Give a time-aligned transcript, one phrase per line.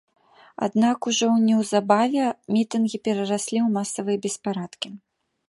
[0.67, 2.23] Аднак, ужо неўзабаве
[2.57, 4.89] мітынгі перараслі ў масавыя беспарадкі.